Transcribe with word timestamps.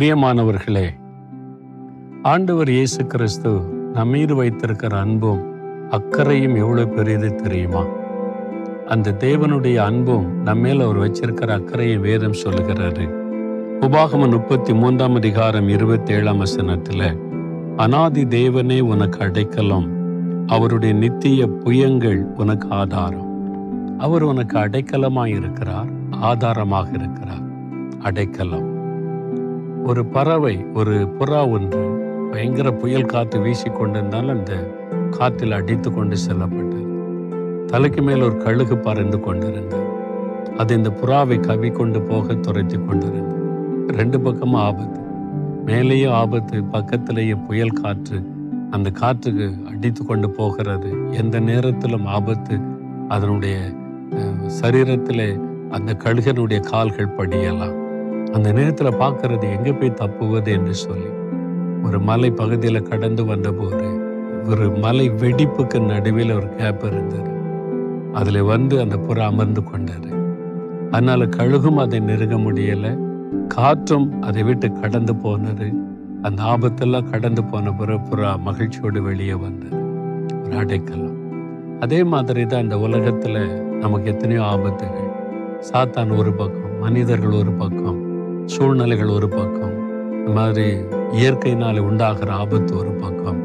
பிரியமானவர்களே 0.00 0.88
ஆண்டவர் 2.22 2.68
இயேசு 2.68 3.06
கிறிஸ்து 3.06 3.50
நம்மீது 3.92 4.34
வைத்திருக்கிற 4.34 4.98
அன்பும் 4.98 5.40
அக்கறையும் 5.90 6.54
எவ்வளவு 6.54 6.88
பெரியது 6.88 7.34
தெரியுமா? 7.34 7.84
அந்த 8.86 9.16
தேவனுடைய 9.18 9.76
அன்பும் 9.76 10.46
நம்மேல 10.46 10.82
அவர் 10.82 10.96
வச்சிருக்கிற 10.96 11.50
அக்கறையை 11.50 11.96
வேதம் 11.96 12.32
சொல்லுகிறாரு 12.32 13.14
உபாகம 13.80 14.30
முப்பத்தி 14.30 14.74
மூன்றாம் 14.74 15.14
அதிகாரம் 15.14 15.68
இருபத்தி 15.68 16.12
ஏழாம் 16.12 16.40
வசனத்துல 16.40 17.18
அனாதி 17.76 18.24
தேவனே 18.24 18.80
உனக்கு 18.80 19.20
அடைக்கலம் 19.20 19.88
அவருடைய 20.46 20.94
நித்திய 20.94 21.46
புயங்கள் 21.46 22.22
உனக்கு 22.36 22.68
ஆதாரம். 22.70 23.30
அவர் 23.98 24.22
உனக்கு 24.22 24.58
அடைக்கலமாக 24.58 25.26
இருக்கிறார் 25.26 25.88
ஆதாரமாக 26.10 26.90
இருக்கிறார். 26.94 27.42
அடைக்கலம். 28.00 28.79
ஒரு 29.84 30.06
பறவை 30.06 30.66
ஒரு 30.74 31.08
புறா 31.18 31.50
ஒன்று 31.50 31.82
பயங்கர 32.30 32.70
புயல் 32.72 33.04
காத்து 33.04 33.40
வீசி 33.40 33.70
கொண்டிருந்தால் 33.70 34.28
அந்த 34.28 34.70
காற்றில் 35.10 35.52
அடித்து 35.52 35.92
கொண்டு 35.92 36.16
செல்லப்பட்டது. 36.16 36.84
தலைக்கு 37.66 38.02
மேல் 38.02 38.22
ஒரு 38.22 38.36
கழுகு 38.36 38.78
பறந்து 38.78 39.20
கொண்டிருந்தது. 39.20 39.82
அது 40.56 40.76
இந்த 40.76 40.90
புறாவை 40.90 41.40
கவி 41.40 41.70
கொண்டு 41.70 42.02
போக 42.02 42.34
துரைத்து 42.34 42.84
கொண்டிருந்தது. 42.84 43.40
ரெண்டு 43.86 44.20
பக்கமும் 44.20 44.60
ஆபத்து. 44.60 45.00
மேலேயும் 45.66 46.10
ஆபத்து 46.10 46.64
பக்கத்திலேயே 46.64 47.34
புயல் 47.34 47.78
காற்று. 47.82 48.24
அந்த 48.70 48.90
காற்றுக்கு 48.90 49.54
அடித்து 49.68 50.06
கொண்டு 50.06 50.30
போகிறது. 50.30 50.94
எந்த 51.10 51.40
நேரத்திலும் 51.40 52.06
ஆபத்து. 52.06 52.58
அதனுடைய 53.08 53.58
சரீரத்தில் 54.62 55.40
அந்த 55.70 55.96
கழுகனுடைய 56.04 56.60
கால்கள் 56.60 57.14
படியலாம். 57.16 57.79
அந்த 58.32 58.52
நேரத்தில் 58.52 58.94
பார்க்கறது 58.94 59.56
எங்கே 59.56 59.72
போய் 59.72 59.94
தப்புவது 59.94 60.52
என்று 60.52 60.74
சொல்லி 60.74 61.10
ஒரு 61.82 62.00
மலை 62.00 62.30
பகுதியில் 62.30 62.82
கடந்து 62.82 63.24
வந்தபோது 63.24 64.08
ஒரு 64.48 64.70
மலை 64.70 65.10
வெடிப்புக்கு 65.10 65.86
நடுவில் 65.86 66.32
ஒரு 66.32 66.54
கேப் 66.54 66.84
இருந்தது. 66.84 67.30
அதில் 68.12 68.42
வந்து 68.42 68.80
அந்த 68.80 68.96
புறா 68.96 69.18
அமர்ந்து 69.18 69.62
கொண்டது. 69.62 70.08
அதனால 70.90 71.24
கழுகும் 71.24 71.74
அதை 71.74 72.00
நெருங்க 72.00 72.36
முடியலை. 72.36 72.92
காற்றும் 73.46 74.22
அதை 74.22 74.42
விட்டு 74.42 74.72
கடந்து 74.72 75.16
போனது. 75.16 75.72
அந்த 76.22 76.42
ஆபத்தெல்லாம் 76.42 77.10
கடந்து 77.10 77.44
போன 77.44 77.72
பிறகு 77.72 78.00
புறா 78.00 78.38
மகிழ்ச்சியோடு 78.38 79.02
வெளியே 79.02 79.34
வந்தது. 79.34 79.76
ஒரு 80.44 80.56
அடைக்கலம். 80.56 81.18
அதே 81.80 82.04
மாதிரி 82.04 82.46
தான் 82.46 82.62
இந்த 82.62 82.78
உலகத்தில் 82.78 83.62
நமக்கு 83.62 84.10
எத்தனையோ 84.10 84.42
ஆபத்துகள். 84.42 85.10
சாத்தான் 85.72 86.16
ஒரு 86.16 86.32
பக்கம் 86.32 86.78
மனிதர்கள் 86.80 87.30
ஒரு 87.30 87.52
பக்கம் 87.52 87.99
சூழ்நிலைகள் 88.50 89.06
ஒரு 89.06 89.28
பக்கம் 89.28 89.74
இந்த 90.16 90.30
மாதிரி 90.30 90.68
இயற்கையினால் 91.12 91.78
உண்டாகிற 91.78 92.32
ஆபத்து 92.32 92.76
ஒரு 92.76 92.90
பக்கம். 92.90 93.38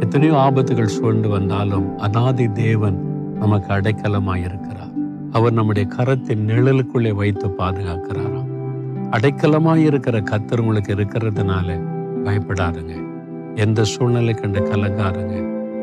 எத்தனையோ 0.00 0.34
ஆபத்துகள் 0.34 0.94
சூழ்ந்து 0.96 1.28
வந்தாலும் 1.28 1.98
அனாதி 1.98 2.52
தேவன் 2.52 2.98
நமக்கு 3.38 3.74
அடைக்கலமாக 3.74 4.38
இருக்கிறார் 4.38 4.92
அவர் 5.32 5.52
நம்முடைய 5.52 5.88
கரத்தின் 5.96 6.44
நிழலுக்குள்ளே 6.46 7.12
வைத்து 7.14 7.48
பாதுகாக்கிறாராம். 7.48 8.50
அடைக்கலமாக 9.10 9.76
இருக்கிற 9.76 10.20
கத்தர் 10.20 10.60
உங்களுக்கு 10.60 10.94
இருக்கிறதுனால 10.94 11.80
பயப்படாதுங்க. 12.24 12.94
எந்த 13.54 13.84
சூழ்நிலை 13.84 14.34
கண்டு 14.34 14.60
கலங்காருங்க 14.60 15.36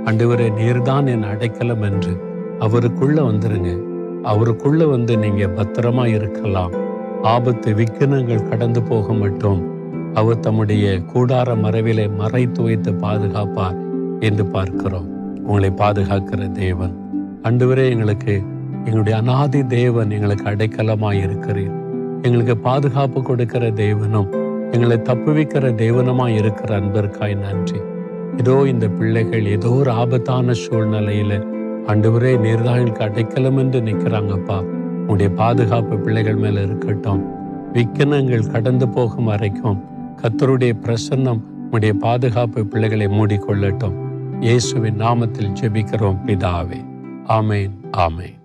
அண்டுவரே 0.06 0.48
நீர்தான் 0.60 1.08
என் 1.08 1.24
அடைக்கலம் 1.24 1.82
என்று 1.82 2.14
அவருக்குள்ள 2.60 3.22
வந்துருங்க. 3.22 3.72
அவருக்குள்ள 4.24 4.86
வந்து 4.86 5.18
நீங்க 5.18 5.46
பத்திரமா 5.46 6.06
இருக்கலாம் 6.06 6.90
ஆபத்து 7.24 7.74
விக்கினங்கள் 7.74 8.50
கடந்து 8.50 8.84
போக 8.84 9.14
மட்டும் 9.14 9.70
அவர் 10.14 10.40
தம்முடைய 10.40 11.02
கூடார 11.14 11.56
மறைவிலை 11.56 12.16
மறைத்து 12.16 12.64
வைத்து 12.64 12.94
பாதுகாப்பார் 12.94 13.78
என்று 14.20 14.46
பார்க்கிறோம். 14.46 15.08
உங்களை 15.44 15.70
பாதுகாக்கிற 15.70 16.52
தேவன். 16.52 16.96
அண்டுவரே 17.44 17.90
எங்களுக்கு 17.90 18.42
எங்களுடைய 18.84 19.18
அனாதி 19.18 19.66
தேவன் 19.66 20.10
எங்களுக்கு 20.10 20.50
அடைக்கலமாக 20.50 21.14
இருக்கிறீர். 21.14 21.72
எங்களுக்கு 22.22 22.58
பாதுகாப்பு 22.58 23.22
கொடுக்கிற 23.24 23.70
தேவனும் 23.70 24.30
எங்களை 24.72 24.98
தப்புவிக்கிற 24.98 25.76
தேவனமாக 25.76 26.30
இருக்கிற 26.30 26.80
அன்பருக்காய் 26.80 27.36
நன்றி. 27.36 27.80
இதோ 28.38 28.64
இந்த 28.68 28.88
பிள்ளைகள் 28.88 29.46
ஏதோ 29.46 29.70
ஒரு 29.70 29.92
ஆபத்தான 29.92 30.52
சூழ்நிலையில 30.52 31.46
அண்டுவரே 31.88 32.36
நீர்தாங்களுக்கு 32.38 33.02
அடைக்கலம் 33.02 33.58
என்று 33.58 33.82
நிற்கிறாங்கப்பா. 33.82 34.80
உடைய 35.12 35.32
பாதுகாப்பு 35.32 36.00
பிள்ளைகள் 36.00 36.36
மேல 36.36 36.62
இருக்கட்டும். 36.62 37.24
விக்கனங்கள் 37.74 38.52
கடந்து 38.52 38.90
போகும் 38.90 39.26
வரைக்கும் 39.26 39.84
கத்தருடைய 40.22 40.74
பிரசன்னம் 40.82 41.42
உடைய 41.72 41.94
பாதுகாப்பு 41.94 42.66
பிள்ளைகளை 42.66 43.08
மூடிக்கொள்ளட்டும். 43.08 43.98
இயேசுவின் 44.40 45.00
நாமத்தில் 45.00 45.56
ஜெபிக்கிறோம் 45.62 46.20
பிதாவே. 46.26 46.82
ஆமேன் 47.28 47.72
ஆமேன். 47.98 48.41